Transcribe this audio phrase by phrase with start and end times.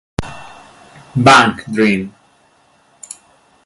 [1.25, 2.11] BanG Dream!